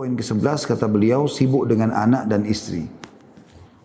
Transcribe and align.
Poin 0.00 0.16
ke-11 0.16 0.64
kata 0.64 0.88
beliau 0.88 1.28
sibuk 1.28 1.68
dengan 1.68 1.92
anak 1.92 2.24
dan 2.24 2.48
istri. 2.48 2.88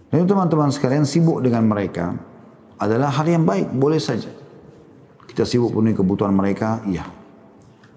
Dan 0.08 0.24
teman-teman 0.24 0.72
sekalian 0.72 1.04
sibuk 1.04 1.44
dengan 1.44 1.68
mereka 1.68 2.16
adalah 2.80 3.12
hal 3.12 3.28
yang 3.28 3.44
baik, 3.44 3.76
boleh 3.76 4.00
saja. 4.00 4.32
Kita 5.28 5.44
sibuk 5.44 5.76
penuhi 5.76 5.92
kebutuhan 5.92 6.32
mereka, 6.32 6.80
iya. 6.88 7.04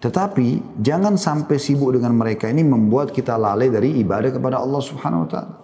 Tetapi 0.03 0.83
jangan 0.83 1.15
sampai 1.15 1.63
sibuk 1.63 1.95
dengan 1.95 2.11
mereka 2.11 2.51
ini 2.51 2.67
membuat 2.67 3.15
kita 3.15 3.39
lalai 3.39 3.71
dari 3.71 4.03
ibadah 4.03 4.35
kepada 4.35 4.59
Allah 4.59 4.83
Subhanahu 4.83 5.23
wa 5.23 5.29
taala. 5.31 5.55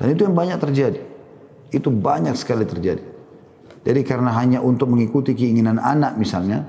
Dan 0.00 0.16
itu 0.16 0.24
yang 0.24 0.32
banyak 0.32 0.56
terjadi. 0.64 1.04
Itu 1.76 1.92
banyak 1.92 2.40
sekali 2.40 2.64
terjadi. 2.64 3.04
Jadi 3.84 4.00
karena 4.00 4.32
hanya 4.32 4.64
untuk 4.64 4.88
mengikuti 4.88 5.36
keinginan 5.36 5.76
anak 5.76 6.16
misalnya, 6.16 6.64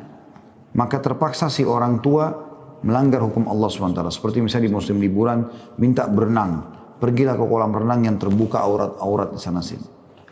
maka 0.76 1.00
terpaksa 1.00 1.48
si 1.48 1.64
orang 1.64 2.04
tua 2.04 2.51
melanggar 2.82 3.22
hukum 3.22 3.46
Allah 3.50 3.70
SWT. 3.70 4.02
Seperti 4.14 4.42
misalnya 4.42 4.70
di 4.70 4.74
musim 4.74 4.98
liburan, 4.98 5.46
minta 5.78 6.06
berenang. 6.10 6.80
Pergilah 7.02 7.34
ke 7.34 7.46
kolam 7.46 7.74
renang 7.74 8.06
yang 8.06 8.18
terbuka 8.22 8.62
aurat-aurat 8.62 9.34
di 9.34 9.40
sana 9.42 9.62
sini. 9.62 9.86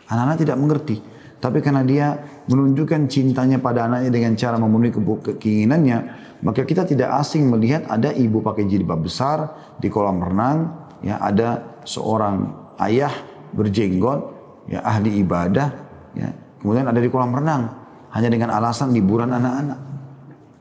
Anak-anak 0.06 0.36
tidak 0.38 0.56
mengerti. 0.58 0.96
Tapi 1.40 1.58
karena 1.64 1.80
dia 1.80 2.20
menunjukkan 2.46 3.08
cintanya 3.08 3.56
pada 3.56 3.88
anaknya 3.88 4.12
dengan 4.12 4.36
cara 4.36 4.60
memenuhi 4.60 4.92
keinginannya, 5.40 5.98
maka 6.44 6.68
kita 6.68 6.84
tidak 6.84 7.16
asing 7.16 7.48
melihat 7.48 7.88
ada 7.88 8.12
ibu 8.12 8.44
pakai 8.44 8.68
jilbab 8.68 9.00
besar 9.00 9.48
di 9.80 9.88
kolam 9.88 10.20
renang, 10.20 10.68
ya 11.00 11.16
ada 11.16 11.80
seorang 11.88 12.44
ayah 12.84 13.10
berjenggot, 13.56 14.20
ya 14.68 14.84
ahli 14.84 15.16
ibadah, 15.24 15.68
ya 16.12 16.28
kemudian 16.60 16.84
ada 16.84 17.00
di 17.00 17.08
kolam 17.08 17.32
renang 17.32 17.72
hanya 18.12 18.28
dengan 18.28 18.52
alasan 18.52 18.92
liburan 18.92 19.32
anak-anak. 19.32 19.78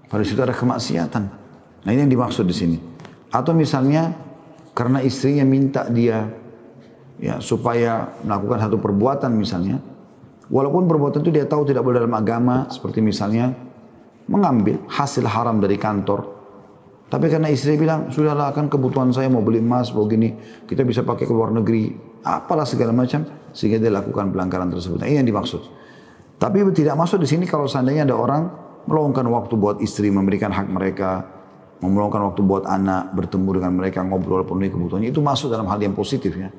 Pada 0.09 0.23
situ 0.23 0.39
ada 0.41 0.55
kemaksiatan. 0.55 1.38
Nah 1.85 1.89
ini 1.95 2.07
yang 2.07 2.11
dimaksud 2.11 2.45
di 2.47 2.55
sini. 2.55 2.77
Atau 3.29 3.53
misalnya 3.53 4.15
karena 4.73 5.03
istrinya 5.03 5.45
minta 5.45 5.85
dia 5.87 6.27
ya 7.19 7.37
supaya 7.43 8.15
melakukan 8.23 8.67
satu 8.67 8.77
perbuatan 8.79 9.31
misalnya, 9.35 9.77
walaupun 10.47 10.87
perbuatan 10.87 11.19
itu 11.23 11.31
dia 11.35 11.45
tahu 11.45 11.67
tidak 11.67 11.83
boleh 11.83 12.03
dalam 12.03 12.15
agama, 12.15 12.67
seperti 12.71 13.03
misalnya 13.03 13.51
mengambil 14.29 14.79
hasil 14.87 15.25
haram 15.27 15.59
dari 15.59 15.75
kantor, 15.75 16.39
tapi 17.09 17.25
karena 17.25 17.49
istri 17.49 17.73
bilang, 17.73 18.13
sudahlah 18.13 18.53
akan 18.53 18.69
kebutuhan 18.69 19.09
saya 19.09 19.33
mau 19.33 19.41
beli 19.41 19.57
emas, 19.57 19.89
mau 19.97 20.05
gini, 20.05 20.37
kita 20.69 20.85
bisa 20.85 21.01
pakai 21.01 21.25
ke 21.25 21.33
luar 21.33 21.49
negeri, 21.49 21.89
apalah 22.21 22.69
segala 22.69 22.93
macam, 22.93 23.25
sehingga 23.49 23.81
dia 23.81 23.89
lakukan 23.89 24.29
pelanggaran 24.29 24.69
tersebut. 24.69 25.01
Nah, 25.01 25.09
ini 25.09 25.17
yang 25.17 25.25
dimaksud. 25.25 25.57
Tapi 26.37 26.61
tidak 26.69 26.95
masuk 26.95 27.17
di 27.17 27.27
sini 27.27 27.49
kalau 27.49 27.65
seandainya 27.65 28.05
ada 28.05 28.13
orang 28.13 28.41
meluangkan 28.85 29.25
waktu 29.25 29.53
buat 29.57 29.81
istri, 29.81 30.13
memberikan 30.13 30.53
hak 30.53 30.69
mereka, 30.69 31.25
meluangkan 31.79 32.31
waktu 32.31 32.41
buat 32.43 32.67
anak, 32.67 33.15
bertemu 33.15 33.49
dengan 33.55 33.71
mereka, 33.79 34.03
ngobrol 34.03 34.43
penuhi 34.43 34.67
kebutuhannya, 34.67 35.09
itu 35.15 35.23
masuk 35.23 35.47
dalam 35.47 35.67
hal 35.71 35.79
yang 35.79 35.95
positif 35.95 36.35
ya. 36.35 36.51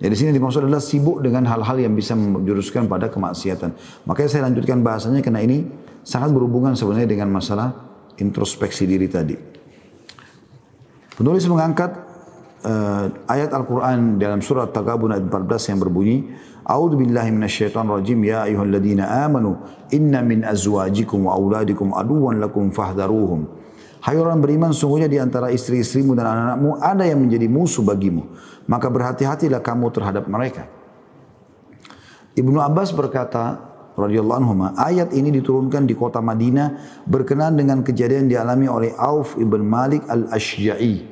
Jadi 0.00 0.14
sini 0.16 0.30
dimaksud 0.32 0.64
adalah 0.64 0.80
sibuk 0.80 1.20
dengan 1.20 1.44
hal-hal 1.44 1.76
yang 1.76 1.92
bisa 1.92 2.16
menjuruskan 2.16 2.88
pada 2.88 3.12
kemaksiatan. 3.12 3.76
Makanya 4.08 4.28
saya 4.32 4.42
lanjutkan 4.48 4.80
bahasanya 4.80 5.20
karena 5.20 5.44
ini 5.44 5.68
sangat 6.00 6.32
berhubungan 6.32 6.72
sebenarnya 6.72 7.04
dengan 7.04 7.28
masalah 7.28 7.76
introspeksi 8.16 8.88
diri 8.88 9.08
tadi. 9.12 9.36
Penulis 11.20 11.44
mengangkat 11.44 11.92
uh, 12.64 13.12
ayat 13.28 13.52
Al-Quran 13.52 14.16
dalam 14.16 14.40
surat 14.40 14.72
Tagabun 14.72 15.12
ayat 15.12 15.28
14 15.28 15.76
yang 15.76 15.78
berbunyi, 15.84 16.16
A'udzu 16.64 16.96
billahi 16.96 17.28
minasyaitonir 17.36 18.00
rajim 18.00 18.20
ya 18.24 18.48
ayyuhalladzina 18.48 19.28
amanu 19.28 19.60
inna 19.92 20.24
min 20.24 20.48
azwajikum 20.48 21.28
wa 21.28 21.36
auladikum 21.36 21.92
aduwwan 21.92 22.40
lakum 22.40 22.72
fahdharuhum. 22.72 23.59
Hai 24.00 24.16
orang 24.16 24.40
beriman 24.40 24.72
sungguhnya 24.72 25.12
di 25.12 25.20
antara 25.20 25.52
istri-istrimu 25.52 26.16
dan 26.16 26.24
anak-anakmu 26.24 26.80
ada 26.80 27.04
yang 27.04 27.20
menjadi 27.20 27.46
musuh 27.52 27.84
bagimu. 27.84 28.32
Maka 28.64 28.88
berhati-hatilah 28.88 29.60
kamu 29.60 29.92
terhadap 29.92 30.24
mereka. 30.24 30.64
Ibnu 32.32 32.56
Abbas 32.64 32.96
berkata, 32.96 33.60
radhiyallahu 34.00 34.38
anhu, 34.40 34.52
ayat 34.78 35.12
ini 35.12 35.28
diturunkan 35.28 35.84
di 35.84 35.92
kota 35.92 36.24
Madinah 36.24 37.02
berkenaan 37.04 37.60
dengan 37.60 37.84
kejadian 37.84 38.30
dialami 38.30 38.70
oleh 38.70 38.96
Auf 38.96 39.36
ibn 39.36 39.60
Malik 39.68 40.08
al-Ashja'i. 40.08 41.04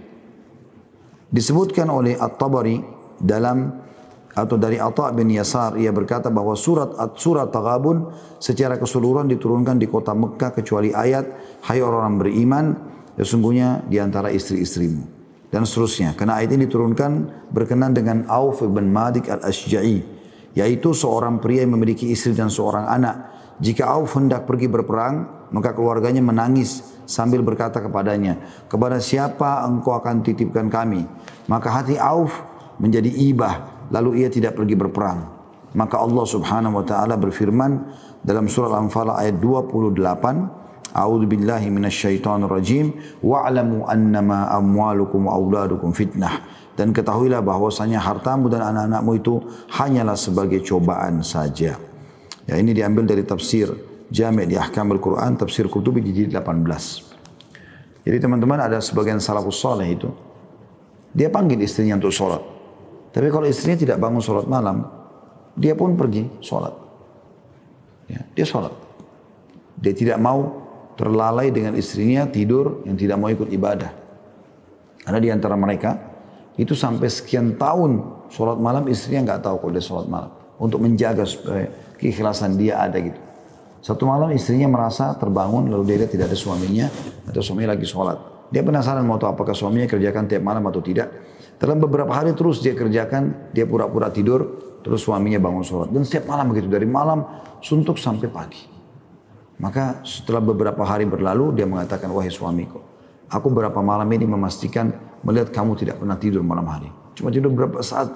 Disebutkan 1.28 1.93
oleh 1.93 2.16
At-Tabari 2.16 2.81
dalam 3.20 3.88
atau 4.36 4.56
dari 4.60 4.76
Atha 4.76 5.10
bin 5.10 5.32
Yasar 5.32 5.78
ia 5.80 5.90
berkata 5.90 6.28
bahwa 6.28 6.52
surat 6.54 6.94
surat 7.16 7.48
Taghabun 7.48 8.12
secara 8.38 8.76
keseluruhan 8.76 9.26
diturunkan 9.26 9.80
di 9.80 9.88
kota 9.88 10.12
Mekah 10.12 10.52
kecuali 10.54 10.92
ayat 10.92 11.26
hai 11.66 11.80
orang 11.80 12.20
beriman 12.20 12.76
sesungguhnya 13.18 13.88
di 13.88 13.98
antara 13.98 14.30
istri-istrimu. 14.30 15.18
Dan 15.48 15.64
seterusnya. 15.64 16.12
Karena 16.12 16.44
ayat 16.44 16.60
ini 16.60 16.68
diturunkan 16.68 17.10
berkenan 17.48 17.96
dengan 17.96 18.28
Auf 18.28 18.60
bin 18.68 18.92
Malik 18.92 19.32
al-Ashja'i 19.32 20.20
yaitu 20.52 20.92
seorang 20.92 21.40
pria 21.40 21.64
yang 21.64 21.78
memiliki 21.78 22.10
istri 22.10 22.36
dan 22.36 22.52
seorang 22.52 22.84
anak. 22.84 23.16
Jika 23.58 23.90
Auf 23.90 24.14
hendak 24.14 24.44
pergi 24.44 24.68
berperang 24.68 25.48
maka 25.50 25.72
keluarganya 25.72 26.20
menangis 26.20 26.84
sambil 27.08 27.40
berkata 27.40 27.80
kepadanya 27.80 28.36
kepada 28.68 29.00
siapa 29.00 29.64
engkau 29.64 29.96
akan 29.96 30.20
titipkan 30.20 30.68
kami? 30.68 31.08
Maka 31.48 31.80
hati 31.80 31.96
Auf 31.96 32.44
menjadi 32.76 33.08
ibah 33.08 33.77
lalu 33.93 34.25
ia 34.25 34.28
tidak 34.28 34.56
pergi 34.56 34.75
berperang. 34.76 35.21
Maka 35.76 36.00
Allah 36.00 36.25
Subhanahu 36.25 36.81
wa 36.81 36.84
taala 36.84 37.21
berfirman 37.21 37.72
dalam 38.25 38.49
surah 38.49 38.72
Al-Anfal 38.72 39.12
ayat 39.12 39.37
28, 39.37 40.97
A'udzu 40.97 41.26
billahi 41.28 41.69
minasyaitonir 41.69 42.49
rajim 42.49 42.97
wa'lamu 43.21 43.84
annama 43.84 44.49
amwalukum 44.49 45.28
wa 45.28 45.37
auladukum 45.37 45.93
fitnah 45.93 46.41
dan 46.72 46.97
ketahuilah 46.97 47.44
bahwasanya 47.44 48.00
hartamu 48.00 48.49
dan 48.49 48.65
anak-anakmu 48.65 49.12
itu 49.21 49.34
hanyalah 49.69 50.16
sebagai 50.16 50.65
cobaan 50.65 51.20
saja. 51.20 51.76
Ya 52.49 52.55
ini 52.56 52.72
diambil 52.72 53.05
dari 53.05 53.28
tafsir 53.28 53.69
Jami' 54.09 54.49
di 54.49 54.56
Ahkam 54.56 54.88
Al-Quran, 54.97 55.37
tafsir 55.37 55.69
Qutubi 55.69 56.00
di 56.00 56.16
jilid 56.16 56.32
18. 56.32 58.09
Jadi 58.09 58.16
teman-teman 58.16 58.56
ada 58.56 58.81
sebagian 58.81 59.20
salafus 59.20 59.60
saleh 59.60 59.93
itu 59.93 60.09
dia 61.12 61.28
panggil 61.28 61.60
istrinya 61.60 62.00
untuk 62.00 62.09
sholat. 62.09 62.57
Tapi 63.18 63.34
kalau 63.34 63.50
istrinya 63.50 63.74
tidak 63.82 63.98
bangun 63.98 64.22
sholat 64.22 64.46
malam, 64.46 64.86
dia 65.58 65.74
pun 65.74 65.98
pergi 65.98 66.30
sholat. 66.38 66.70
Ya, 68.06 68.22
dia 68.30 68.46
sholat. 68.46 68.70
Dia 69.82 69.90
tidak 69.90 70.22
mau 70.22 70.62
terlalai 70.94 71.50
dengan 71.50 71.74
istrinya 71.74 72.30
tidur 72.30 72.86
yang 72.86 72.94
tidak 72.94 73.18
mau 73.18 73.26
ikut 73.26 73.50
ibadah. 73.50 73.90
Karena 75.02 75.18
di 75.18 75.34
antara 75.34 75.58
mereka 75.58 75.98
itu 76.54 76.78
sampai 76.78 77.10
sekian 77.10 77.58
tahun 77.58 78.22
sholat 78.30 78.54
malam 78.62 78.86
istrinya 78.86 79.34
nggak 79.34 79.50
tahu 79.50 79.66
kalau 79.66 79.72
dia 79.74 79.82
sholat 79.82 80.06
malam 80.06 80.30
untuk 80.62 80.78
menjaga 80.78 81.26
supaya 81.26 81.66
keikhlasan 81.98 82.54
dia 82.54 82.78
ada 82.78 83.02
gitu. 83.02 83.18
Satu 83.82 84.06
malam 84.06 84.30
istrinya 84.30 84.70
merasa 84.70 85.18
terbangun 85.18 85.70
lalu 85.70 85.90
dia 85.90 86.06
lihat 86.06 86.14
tidak 86.14 86.30
ada 86.30 86.38
suaminya 86.38 86.86
atau 87.26 87.42
suaminya 87.42 87.74
lagi 87.74 87.86
sholat. 87.86 88.18
Dia 88.54 88.62
penasaran 88.62 89.02
mau 89.02 89.18
tahu 89.18 89.34
apakah 89.34 89.58
suaminya 89.58 89.90
kerjakan 89.90 90.30
tiap 90.30 90.42
malam 90.46 90.62
atau 90.70 90.78
tidak. 90.78 91.10
Dalam 91.58 91.82
beberapa 91.82 92.14
hari 92.14 92.38
terus 92.38 92.62
dia 92.62 92.72
kerjakan, 92.78 93.50
dia 93.50 93.66
pura-pura 93.66 94.14
tidur, 94.14 94.62
terus 94.86 95.02
suaminya 95.02 95.42
bangun 95.42 95.66
sholat. 95.66 95.91
Dan 95.91 96.06
setiap 96.06 96.30
malam 96.30 96.54
begitu, 96.54 96.70
dari 96.70 96.86
malam 96.86 97.26
suntuk 97.58 97.98
sampai 97.98 98.30
pagi. 98.30 98.62
Maka 99.58 100.06
setelah 100.06 100.38
beberapa 100.38 100.86
hari 100.86 101.02
berlalu, 101.02 101.58
dia 101.58 101.66
mengatakan, 101.66 102.14
wahai 102.14 102.30
suamiku, 102.30 102.78
aku 103.26 103.50
berapa 103.50 103.82
malam 103.82 104.06
ini 104.14 104.22
memastikan 104.22 104.94
melihat 105.26 105.50
kamu 105.50 105.74
tidak 105.74 105.98
pernah 105.98 106.14
tidur 106.14 106.46
malam 106.46 106.62
hari. 106.70 106.94
Cuma 107.19 107.34
tidur 107.34 107.50
berapa 107.50 107.82
saat, 107.82 108.06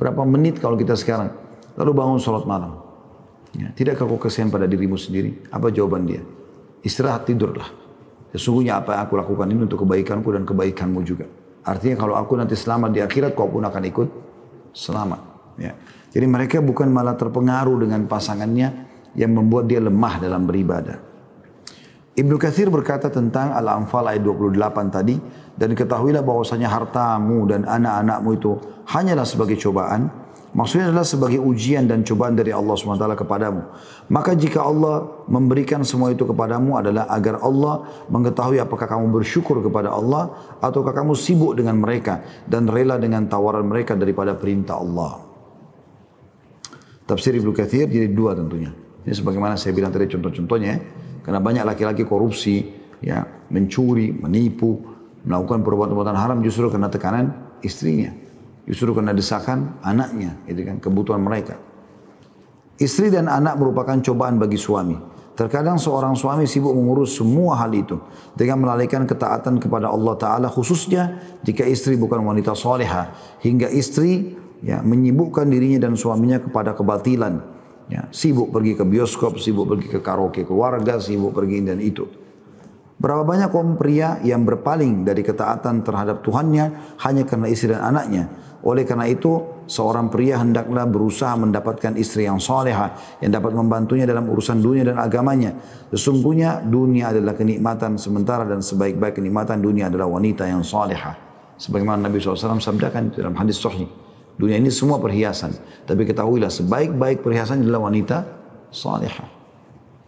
berapa 0.00 0.24
menit 0.24 0.56
kalau 0.56 0.80
kita 0.80 0.96
sekarang. 0.96 1.28
Lalu 1.76 1.92
bangun 1.92 2.18
sholat 2.18 2.48
malam. 2.48 2.80
Ya, 3.52 3.68
tidakkah 3.76 4.08
kau 4.08 4.16
kesian 4.16 4.48
pada 4.48 4.64
dirimu 4.64 4.96
sendiri? 4.96 5.44
Apa 5.52 5.68
jawaban 5.68 6.08
dia? 6.08 6.24
Istirahat 6.80 7.28
tidurlah. 7.28 7.68
Sesungguhnya 8.32 8.80
apa 8.80 8.96
yang 8.96 9.02
aku 9.08 9.14
lakukan 9.16 9.46
ini 9.48 9.60
untuk 9.68 9.84
kebaikanku 9.84 10.28
dan 10.32 10.44
kebaikanmu 10.44 11.00
juga. 11.04 11.28
Artinya 11.64 11.96
kalau 11.98 12.14
aku 12.14 12.38
nanti 12.38 12.54
selamat 12.54 12.90
di 12.94 13.00
akhirat, 13.02 13.32
kau 13.34 13.50
pun 13.50 13.64
akan 13.66 13.82
ikut 13.88 14.08
selamat. 14.72 15.20
Ya. 15.58 15.72
Jadi 16.08 16.26
mereka 16.26 16.62
bukan 16.62 16.88
malah 16.88 17.18
terpengaruh 17.18 17.84
dengan 17.84 18.06
pasangannya 18.08 18.88
yang 19.18 19.34
membuat 19.34 19.68
dia 19.68 19.82
lemah 19.82 20.14
dalam 20.22 20.46
beribadah. 20.46 20.96
Ibnu 22.18 22.34
Kathir 22.34 22.66
berkata 22.66 23.06
tentang 23.14 23.54
Al-Anfal 23.54 24.10
ayat 24.10 24.26
28 24.26 24.90
tadi, 24.90 25.14
dan 25.54 25.70
ketahuilah 25.74 26.26
bahwasanya 26.26 26.66
hartamu 26.66 27.46
dan 27.46 27.62
anak-anakmu 27.62 28.30
itu 28.34 28.52
hanyalah 28.90 29.22
sebagai 29.22 29.54
cobaan, 29.54 30.10
Maksudnya 30.58 30.90
adalah 30.90 31.06
sebagai 31.06 31.38
ujian 31.38 31.86
dan 31.86 32.02
cobaan 32.02 32.34
dari 32.34 32.50
Allah 32.50 32.74
SWT 32.74 32.98
kepadamu. 33.14 33.62
Maka 34.10 34.34
jika 34.34 34.66
Allah 34.66 35.22
memberikan 35.30 35.86
semua 35.86 36.10
itu 36.10 36.26
kepadamu 36.26 36.74
adalah 36.74 37.06
agar 37.14 37.38
Allah 37.46 37.86
mengetahui 38.10 38.58
apakah 38.58 38.90
kamu 38.90 39.06
bersyukur 39.22 39.62
kepada 39.62 39.94
Allah 39.94 40.34
ataukah 40.58 40.90
kamu 40.90 41.14
sibuk 41.14 41.54
dengan 41.54 41.78
mereka 41.78 42.26
dan 42.50 42.66
rela 42.66 42.98
dengan 42.98 43.30
tawaran 43.30 43.70
mereka 43.70 43.94
daripada 43.94 44.34
perintah 44.34 44.82
Allah. 44.82 45.22
Tafsir 47.06 47.38
Ibnu 47.38 47.54
Kathir 47.54 47.86
jadi 47.86 48.10
dua 48.10 48.34
tentunya. 48.34 48.74
Ini 49.06 49.14
sebagaimana 49.14 49.54
saya 49.54 49.70
bilang 49.78 49.94
tadi 49.94 50.10
contoh-contohnya 50.10 50.68
ya. 50.74 50.78
Karena 51.22 51.38
banyak 51.38 51.62
laki-laki 51.70 52.02
korupsi, 52.02 52.66
ya, 52.98 53.22
mencuri, 53.54 54.10
menipu, 54.10 54.74
melakukan 55.22 55.62
perbuatan-perbuatan 55.62 56.18
haram 56.18 56.42
justru 56.42 56.66
karena 56.66 56.90
tekanan 56.90 57.30
istrinya. 57.62 58.27
Justru 58.64 58.92
karena 58.96 59.14
desakan 59.14 59.78
anaknya, 59.80 60.40
itu 60.48 60.60
kan 60.64 60.76
kebutuhan 60.82 61.22
mereka. 61.22 61.56
Istri 62.78 63.10
dan 63.10 63.26
anak 63.26 63.58
merupakan 63.58 63.98
cobaan 63.98 64.38
bagi 64.38 64.58
suami. 64.58 64.94
Terkadang 65.38 65.78
seorang 65.78 66.18
suami 66.18 66.50
sibuk 66.50 66.74
mengurus 66.74 67.14
semua 67.14 67.54
hal 67.62 67.70
itu 67.70 67.94
dengan 68.34 68.58
melalaikan 68.58 69.06
ketaatan 69.06 69.62
kepada 69.62 69.86
Allah 69.86 70.18
Taala 70.18 70.48
khususnya 70.50 71.22
jika 71.46 71.62
istri 71.62 71.94
bukan 71.94 72.26
wanita 72.26 72.58
soleha 72.58 73.14
hingga 73.38 73.70
istri 73.70 74.34
ya 74.66 74.82
menyibukkan 74.82 75.46
dirinya 75.46 75.86
dan 75.86 75.94
suaminya 75.94 76.42
kepada 76.42 76.74
kebatilan 76.74 77.38
ya 77.86 78.10
sibuk 78.10 78.50
pergi 78.50 78.74
ke 78.74 78.82
bioskop 78.82 79.38
sibuk 79.38 79.70
pergi 79.70 79.86
ke 79.86 80.02
karaoke 80.02 80.42
keluarga 80.42 80.98
sibuk 80.98 81.30
pergi 81.30 81.62
dan 81.62 81.78
itu 81.78 82.10
Berapa 82.98 83.22
banyak 83.22 83.54
kaum 83.54 83.78
pria 83.78 84.18
yang 84.26 84.42
berpaling 84.42 85.06
dari 85.06 85.22
ketaatan 85.22 85.86
terhadap 85.86 86.18
Tuhannya 86.26 86.98
hanya 87.06 87.22
karena 87.22 87.46
istri 87.46 87.70
dan 87.70 87.94
anaknya. 87.94 88.26
Oleh 88.66 88.82
karena 88.82 89.06
itu, 89.06 89.62
seorang 89.70 90.10
pria 90.10 90.42
hendaklah 90.42 90.82
berusaha 90.88 91.36
mendapatkan 91.38 91.94
istri 91.94 92.26
yang 92.26 92.42
soleha 92.42 93.18
yang 93.22 93.30
dapat 93.30 93.54
membantunya 93.54 94.02
dalam 94.02 94.26
urusan 94.26 94.58
dunia 94.58 94.82
dan 94.82 94.98
agamanya. 94.98 95.54
Sesungguhnya 95.94 96.66
dunia 96.66 97.14
adalah 97.14 97.38
kenikmatan 97.38 97.94
sementara 98.00 98.42
dan 98.42 98.58
sebaik-baik 98.58 99.22
kenikmatan 99.22 99.62
dunia 99.62 99.86
adalah 99.86 100.10
wanita 100.10 100.50
yang 100.50 100.66
soleha. 100.66 101.14
Sebagaimana 101.58 102.06
Nabi 102.10 102.18
SAW 102.18 102.58
sabdakan 102.58 103.14
dalam 103.14 103.34
hadis 103.38 103.62
sahih. 103.62 103.86
Dunia 104.38 104.58
ini 104.58 104.70
semua 104.70 105.02
perhiasan. 105.02 105.50
Tapi 105.86 106.06
ketahuilah 106.06 106.50
sebaik-baik 106.50 107.26
perhiasan 107.26 107.66
adalah 107.66 107.90
wanita 107.90 108.22
soleha. 108.70 109.26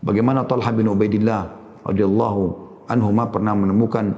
Bagaimana 0.01 0.47
Talha 0.47 0.71
bin 0.71 0.87
Ubaidillah 0.87 1.43
radhiyallahu 1.85 2.43
anhuma 2.87 3.29
pernah 3.29 3.55
menemukan 3.59 4.15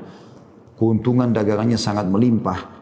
keuntungan 0.76 1.32
dagangannya 1.32 1.80
sangat 1.80 2.06
melimpah. 2.06 2.81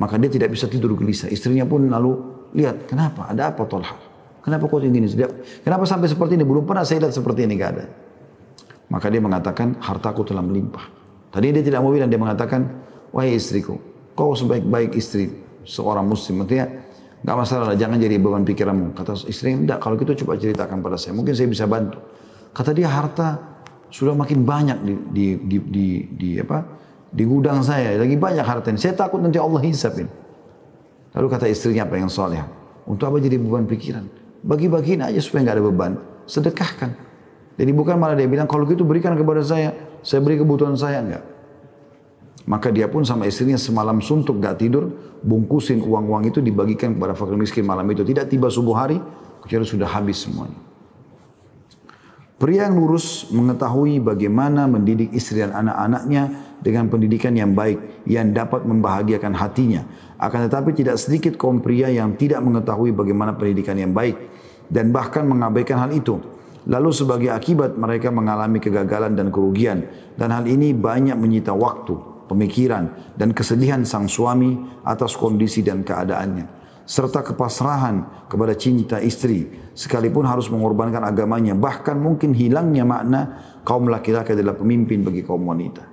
Maka 0.00 0.16
dia 0.16 0.32
tidak 0.32 0.56
bisa 0.56 0.64
tidur 0.64 0.96
gelisah. 0.96 1.28
Istrinya 1.28 1.68
pun 1.68 1.84
lalu 1.92 2.16
lihat, 2.56 2.88
kenapa? 2.88 3.28
Ada 3.28 3.52
apa 3.52 3.62
Tolha? 3.68 3.96
Kenapa 4.40 4.64
kau 4.64 4.80
tinggi 4.80 5.04
ini? 5.04 5.08
Kenapa 5.60 5.84
sampai 5.84 6.08
seperti 6.08 6.40
ini? 6.40 6.44
Belum 6.48 6.64
pernah 6.64 6.80
saya 6.88 7.04
lihat 7.04 7.12
seperti 7.12 7.44
ini, 7.44 7.60
gak 7.60 7.70
ada. 7.76 7.84
Maka 8.88 9.12
dia 9.12 9.20
mengatakan, 9.20 9.76
hartaku 9.76 10.24
telah 10.24 10.40
melimpah. 10.40 10.88
Tadi 11.28 11.52
dia 11.52 11.60
tidak 11.60 11.84
mau 11.84 11.92
bilang, 11.92 12.08
dia 12.08 12.16
mengatakan, 12.16 12.64
wahai 13.12 13.36
istriku, 13.36 13.76
kau 14.16 14.32
sebaik-baik 14.32 14.96
istri 14.96 15.28
seorang 15.68 16.08
muslim. 16.08 16.42
Maksudnya, 16.42 16.88
Gak 17.20 17.36
masalah, 17.36 17.76
jangan 17.76 18.00
jadi 18.00 18.16
beban 18.16 18.48
pikiranmu. 18.48 18.96
Kata 18.96 19.12
istrinya, 19.28 19.60
enggak, 19.60 19.78
kalau 19.84 20.00
gitu 20.00 20.24
coba 20.24 20.40
ceritakan 20.40 20.80
pada 20.80 20.96
saya. 20.96 21.12
Mungkin 21.12 21.36
saya 21.36 21.52
bisa 21.52 21.68
bantu. 21.68 22.00
Kata 22.56 22.72
dia, 22.72 22.88
harta 22.88 23.36
sudah 23.92 24.16
makin 24.16 24.40
banyak 24.48 24.78
di, 24.80 24.94
di, 25.12 25.26
di, 25.36 25.56
di, 25.60 25.86
di 26.16 26.30
apa 26.40 26.64
di 27.10 27.24
gudang 27.26 27.60
saya. 27.60 27.98
Lagi 27.98 28.14
banyak 28.14 28.46
harta 28.46 28.70
ini. 28.70 28.78
Saya 28.78 28.94
takut 28.94 29.18
nanti 29.18 29.36
Allah 29.36 29.60
hisapin. 29.62 30.06
Lalu 31.10 31.26
kata 31.26 31.50
istrinya 31.50 31.86
apa 31.86 31.98
yang 31.98 32.06
soleh 32.06 32.38
untuk 32.86 33.10
apa 33.10 33.18
jadi 33.18 33.34
beban 33.36 33.66
pikiran? 33.66 34.06
Bagi-bagiin 34.46 35.02
aja 35.02 35.18
supaya 35.18 35.50
nggak 35.50 35.56
ada 35.58 35.64
beban. 35.66 35.92
Sedekahkan. 36.24 36.90
Jadi 37.58 37.70
bukan 37.76 37.98
malah 37.98 38.16
dia 38.16 38.30
bilang 38.30 38.46
kalau 38.46 38.64
gitu 38.64 38.86
berikan 38.86 39.12
kepada 39.18 39.42
saya. 39.42 39.74
Saya 40.00 40.24
beri 40.24 40.40
kebutuhan 40.40 40.78
saya. 40.78 41.02
Enggak. 41.02 41.24
Maka 42.48 42.72
dia 42.72 42.88
pun 42.88 43.04
sama 43.04 43.28
istrinya 43.28 43.60
semalam 43.60 44.00
suntuk 44.00 44.40
gak 44.40 44.64
tidur 44.64 44.90
bungkusin 45.20 45.84
uang-uang 45.84 46.32
itu 46.32 46.40
dibagikan 46.40 46.96
kepada 46.96 47.12
fakir 47.12 47.36
miskin 47.36 47.68
malam 47.68 47.84
itu. 47.92 48.00
Tidak 48.00 48.26
tiba 48.26 48.48
subuh 48.48 48.74
hari 48.74 48.96
kecuali 49.44 49.66
sudah 49.68 49.86
habis 49.86 50.24
semuanya. 50.24 50.56
Pria 52.40 52.64
yang 52.64 52.80
lurus 52.80 53.28
mengetahui 53.28 54.00
bagaimana 54.00 54.64
mendidik 54.64 55.12
istri 55.12 55.44
dan 55.44 55.52
anak-anaknya 55.52 56.49
dengan 56.60 56.88
pendidikan 56.92 57.32
yang 57.32 57.56
baik 57.56 58.04
yang 58.06 58.30
dapat 58.32 58.64
membahagiakan 58.64 59.32
hatinya. 59.36 59.82
Akan 60.20 60.46
tetapi 60.46 60.76
tidak 60.76 61.00
sedikit 61.00 61.36
kaum 61.40 61.64
pria 61.64 61.88
yang 61.88 62.14
tidak 62.16 62.44
mengetahui 62.44 62.92
bagaimana 62.92 63.34
pendidikan 63.34 63.76
yang 63.80 63.96
baik 63.96 64.16
dan 64.68 64.92
bahkan 64.92 65.24
mengabaikan 65.24 65.80
hal 65.80 65.90
itu. 65.92 66.20
Lalu 66.68 66.92
sebagai 66.92 67.32
akibat 67.32 67.80
mereka 67.80 68.12
mengalami 68.12 68.60
kegagalan 68.60 69.16
dan 69.16 69.32
kerugian 69.32 69.88
dan 70.20 70.28
hal 70.28 70.44
ini 70.44 70.76
banyak 70.76 71.16
menyita 71.16 71.56
waktu, 71.56 71.96
pemikiran 72.28 73.16
dan 73.16 73.32
kesedihan 73.32 73.80
sang 73.88 74.06
suami 74.06 74.60
atas 74.84 75.16
kondisi 75.16 75.64
dan 75.64 75.80
keadaannya 75.80 76.60
serta 76.90 77.22
kepasrahan 77.22 78.26
kepada 78.26 78.58
cinta 78.58 78.98
istri 78.98 79.46
sekalipun 79.78 80.26
harus 80.26 80.50
mengorbankan 80.50 81.06
agamanya 81.06 81.54
bahkan 81.54 81.94
mungkin 81.94 82.34
hilangnya 82.34 82.82
makna 82.82 83.20
kaum 83.62 83.86
laki-laki 83.86 84.34
adalah 84.34 84.58
pemimpin 84.58 85.06
bagi 85.06 85.22
kaum 85.22 85.46
wanita 85.46 85.86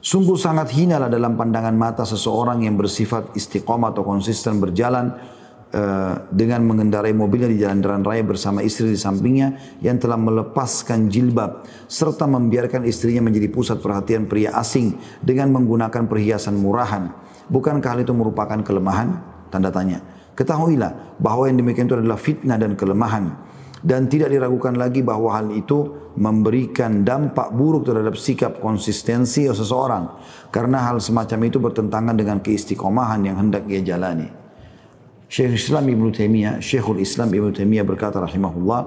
sungguh 0.00 0.36
sangat 0.36 0.72
hinalah 0.74 1.12
dalam 1.12 1.36
pandangan 1.36 1.76
mata 1.76 2.02
seseorang 2.08 2.64
yang 2.64 2.76
bersifat 2.76 3.36
istiqomah 3.36 3.92
atau 3.92 4.02
konsisten 4.02 4.56
berjalan 4.58 5.12
uh, 5.76 6.26
dengan 6.32 6.64
mengendarai 6.64 7.12
mobilnya 7.12 7.52
di 7.52 7.60
jalan-jalan 7.60 8.02
raya 8.02 8.24
bersama 8.24 8.64
istri 8.64 8.92
di 8.92 9.00
sampingnya 9.00 9.78
yang 9.84 10.00
telah 10.00 10.16
melepaskan 10.16 11.12
jilbab 11.12 11.68
serta 11.86 12.24
membiarkan 12.26 12.84
istrinya 12.88 13.24
menjadi 13.24 13.52
pusat 13.52 13.78
perhatian 13.78 14.26
pria 14.26 14.56
asing 14.56 14.96
dengan 15.20 15.52
menggunakan 15.52 16.08
perhiasan 16.08 16.56
murahan 16.56 17.30
Bukankah 17.50 17.98
hal 17.98 18.00
itu 18.06 18.14
merupakan 18.14 18.62
kelemahan? 18.62 19.18
Tanda 19.50 19.74
tanya. 19.74 19.98
Ketahuilah 20.38 21.18
bahwa 21.18 21.50
yang 21.50 21.58
demikian 21.58 21.90
itu 21.90 21.98
adalah 21.98 22.14
fitnah 22.14 22.54
dan 22.54 22.78
kelemahan. 22.78 23.34
Dan 23.80 24.12
tidak 24.12 24.28
diragukan 24.28 24.76
lagi 24.76 25.00
bahwa 25.00 25.32
hal 25.32 25.48
itu 25.56 26.12
memberikan 26.20 27.00
dampak 27.00 27.48
buruk 27.56 27.88
terhadap 27.88 28.12
sikap 28.14 28.60
konsistensi 28.60 29.48
seseorang. 29.48 30.20
Karena 30.52 30.84
hal 30.84 31.00
semacam 31.00 31.38
itu 31.48 31.56
bertentangan 31.56 32.12
dengan 32.12 32.44
keistiqomahan 32.44 33.24
yang 33.24 33.40
hendak 33.40 33.64
ia 33.72 33.80
jalani. 33.80 34.28
Syekh 35.30 35.56
Islam 35.56 35.86
Ibn 35.86 36.10
Taimiyah, 36.10 36.54
Syekhul 36.58 36.98
Islam 36.98 37.30
Ibn 37.30 37.54
Taimiyah 37.54 37.86
berkata 37.86 38.18
rahimahullah, 38.18 38.80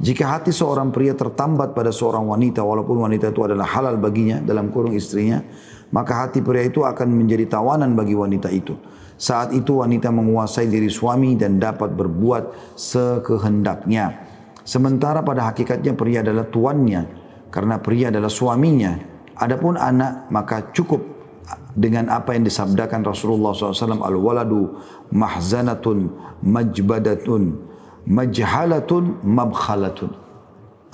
jika 0.00 0.38
hati 0.38 0.54
seorang 0.54 0.94
pria 0.94 1.12
tertambat 1.12 1.74
pada 1.74 1.90
seorang 1.92 2.24
wanita 2.24 2.62
walaupun 2.62 3.04
wanita 3.04 3.34
itu 3.34 3.42
adalah 3.44 3.66
halal 3.68 3.98
baginya 3.98 4.38
dalam 4.40 4.70
kurung 4.70 4.94
istrinya, 4.94 5.42
maka 5.90 6.24
hati 6.24 6.40
pria 6.40 6.62
itu 6.62 6.86
akan 6.86 7.10
menjadi 7.10 7.58
tawanan 7.58 7.98
bagi 7.98 8.14
wanita 8.14 8.48
itu. 8.54 8.78
Saat 9.20 9.52
itu 9.52 9.84
wanita 9.84 10.08
menguasai 10.08 10.70
diri 10.70 10.88
suami 10.88 11.36
dan 11.36 11.60
dapat 11.60 11.92
berbuat 11.92 12.72
sekehendaknya. 12.78 14.29
Sementara 14.70 15.26
pada 15.26 15.50
hakikatnya 15.50 15.98
pria 15.98 16.22
adalah 16.22 16.46
tuannya 16.46 17.02
karena 17.50 17.82
pria 17.82 18.14
adalah 18.14 18.30
suaminya. 18.30 18.94
Adapun 19.34 19.74
anak 19.74 20.30
maka 20.30 20.70
cukup 20.70 21.02
dengan 21.74 22.06
apa 22.06 22.38
yang 22.38 22.46
disabdakan 22.46 23.02
Rasulullah 23.02 23.50
SAW 23.50 23.98
al-waladu 23.98 24.78
mahzanatun 25.10 26.14
majbadatun 26.46 27.42
majhalatun 28.06 29.18
mabkhalatun. 29.26 30.14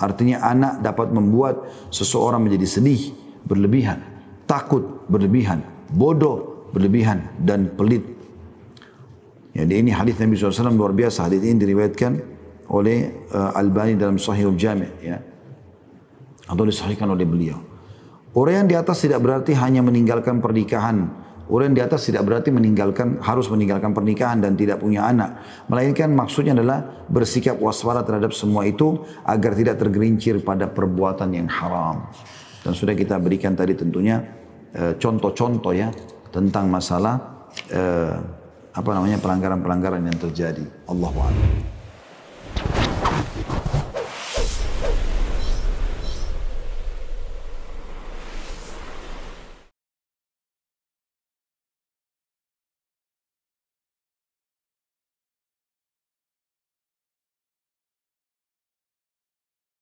Artinya 0.01 0.41
anak 0.41 0.81
dapat 0.81 1.13
membuat 1.13 1.61
seseorang 1.93 2.49
menjadi 2.49 2.81
sedih 2.81 3.13
berlebihan 3.45 4.17
takut 4.47 5.05
berlebihan, 5.11 5.61
bodoh 5.91 6.65
berlebihan 6.71 7.29
dan 7.43 7.69
pelit. 7.75 8.01
Jadi 9.53 9.73
ini 9.83 9.91
hadis 9.91 10.17
Nabi 10.17 10.39
SAW 10.39 10.73
luar 10.73 10.95
biasa. 10.95 11.27
Hadis 11.27 11.43
ini 11.43 11.59
diriwayatkan 11.59 12.36
oleh 12.71 13.27
uh, 13.31 13.55
Albani 13.55 13.95
dalam 13.95 14.19
Sahihul 14.19 14.59
Jami' 14.59 14.91
ya. 15.03 15.17
Atau 16.47 16.63
disahihkan 16.63 17.11
oleh 17.11 17.27
beliau. 17.27 17.59
Orang 18.37 18.69
di 18.69 18.75
atas 18.77 19.01
tidak 19.01 19.23
berarti 19.23 19.57
hanya 19.57 19.81
meninggalkan 19.81 20.37
pernikahan. 20.43 21.09
Orang 21.47 21.71
di 21.71 21.79
atas 21.79 22.03
tidak 22.05 22.27
berarti 22.27 22.51
meninggalkan 22.51 23.23
harus 23.23 23.47
meninggalkan 23.47 23.95
pernikahan 23.95 24.43
dan 24.43 24.59
tidak 24.59 24.83
punya 24.83 25.07
anak. 25.07 25.39
Melainkan 25.71 26.11
maksudnya 26.11 26.51
adalah 26.51 27.07
bersikap 27.07 27.55
waspada 27.55 28.03
terhadap 28.03 28.35
semua 28.35 28.67
itu 28.67 28.99
agar 29.23 29.55
tidak 29.55 29.79
tergelincir 29.79 30.43
pada 30.43 30.67
perbuatan 30.67 31.31
yang 31.31 31.47
haram. 31.47 32.11
Dan 32.67 32.75
sudah 32.75 32.91
kita 32.91 33.15
berikan 33.15 33.55
tadi 33.55 33.79
tentunya 33.79 34.19
eh, 34.75 34.99
contoh-contoh 34.99 35.71
ya 35.71 35.87
tentang 36.35 36.67
masalah 36.67 37.47
eh, 37.71 38.15
apa 38.75 38.89
namanya 38.91 39.15
pelanggaran-pelanggaran 39.23 40.03
yang 40.03 40.19
terjadi. 40.19 40.67
Allahu 40.91 41.17
a'lam. 41.23 41.76